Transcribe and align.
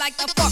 like 0.00 0.16
the 0.16 0.26
fuck. 0.28 0.49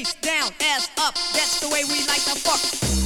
face 0.00 0.14
down, 0.14 0.50
ass 0.60 0.90
up. 0.98 1.14
That's 1.34 1.60
the 1.60 1.68
way 1.68 1.84
we 1.84 1.98
like 2.06 2.24
to 2.24 2.34
fuck. 2.34 2.99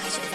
treasure. 0.00 0.25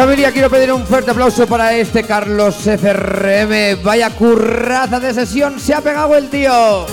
Familia, 0.00 0.32
quiero 0.32 0.48
pedir 0.48 0.72
un 0.72 0.86
fuerte 0.86 1.10
aplauso 1.10 1.46
para 1.46 1.74
este 1.74 2.04
Carlos 2.04 2.56
FRM. 2.56 3.82
Vaya 3.82 4.08
curraza 4.08 4.98
de 4.98 5.12
sesión, 5.12 5.60
se 5.60 5.74
ha 5.74 5.82
pegado 5.82 6.16
el 6.16 6.30
tío. 6.30 6.86